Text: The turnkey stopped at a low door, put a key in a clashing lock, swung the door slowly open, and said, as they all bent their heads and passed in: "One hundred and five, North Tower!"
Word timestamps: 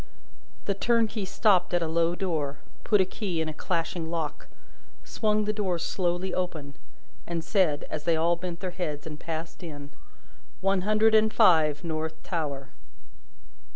The 0.65 0.73
turnkey 0.73 1.25
stopped 1.25 1.75
at 1.75 1.83
a 1.83 1.87
low 1.87 2.15
door, 2.15 2.57
put 2.83 3.01
a 3.01 3.05
key 3.05 3.39
in 3.39 3.47
a 3.47 3.53
clashing 3.53 4.09
lock, 4.09 4.47
swung 5.03 5.45
the 5.45 5.53
door 5.53 5.77
slowly 5.77 6.33
open, 6.33 6.73
and 7.27 7.43
said, 7.43 7.85
as 7.87 8.03
they 8.05 8.15
all 8.15 8.35
bent 8.35 8.61
their 8.61 8.71
heads 8.71 9.05
and 9.05 9.19
passed 9.19 9.61
in: 9.61 9.91
"One 10.59 10.81
hundred 10.81 11.13
and 11.13 11.31
five, 11.31 11.83
North 11.83 12.23
Tower!" 12.23 12.69